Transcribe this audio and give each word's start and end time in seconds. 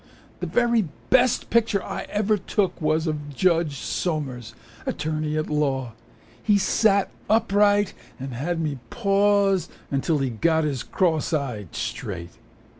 The 0.39 0.47
very 0.47 0.85
best 1.11 1.51
picture 1.51 1.83
I 1.83 2.07
ever 2.09 2.35
took 2.35 2.81
Was 2.81 3.05
of 3.05 3.29
Judge 3.35 3.77
Somers, 3.77 4.55
attorney 4.87 5.37
at 5.37 5.47
law. 5.47 5.91
He 6.41 6.57
sat 6.57 7.11
upright 7.29 7.93
and 8.19 8.33
had 8.33 8.59
me 8.59 8.79
pause 8.89 9.69
Till 10.01 10.17
he 10.17 10.31
got 10.31 10.63
his 10.63 10.81
cross 10.81 11.33
eye 11.35 11.67
straight. 11.71 12.31